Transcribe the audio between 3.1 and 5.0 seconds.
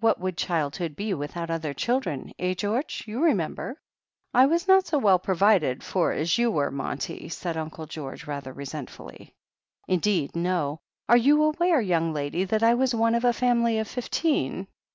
remember?" "I was not so